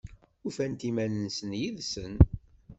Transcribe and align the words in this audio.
Ufant 0.47 0.81
iman-nsent 0.89 1.53
yid-sen? 1.59 2.15